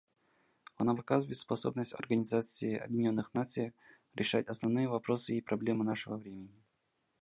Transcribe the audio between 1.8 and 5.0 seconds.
Организации Объединенных Наций решать основные